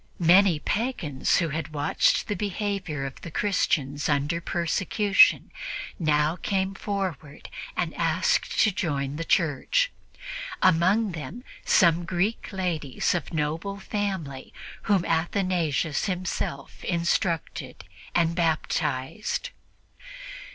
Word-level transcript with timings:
Many 0.17 0.57
pagans 0.57 1.37
who 1.37 1.49
had 1.49 1.75
watched 1.75 2.27
the 2.27 2.33
behavior 2.33 3.05
of 3.05 3.21
the 3.21 3.29
Christians 3.29 4.09
under 4.09 4.41
persecution 4.41 5.51
now 5.99 6.37
came 6.37 6.73
forward 6.73 7.49
and 7.77 7.93
asked 7.93 8.59
to 8.61 8.71
join 8.71 9.17
the 9.17 9.23
Church, 9.23 9.91
among 10.59 11.11
them 11.11 11.43
some 11.65 12.03
Greek 12.05 12.51
ladies 12.51 13.13
of 13.13 13.31
noble 13.31 13.77
family 13.79 14.51
whom 14.89 15.05
Athanasius 15.05 16.05
himself 16.05 16.83
instructed 16.83 17.83
and 18.15 18.33
baptized. 18.33 19.51